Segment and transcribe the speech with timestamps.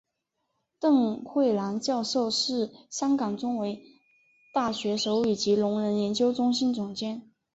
[0.79, 3.77] 邓慧兰教授是香港中文
[4.51, 7.29] 大学手语及聋人研究中心总监。